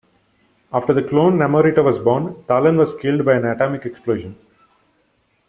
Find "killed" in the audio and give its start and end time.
2.95-3.23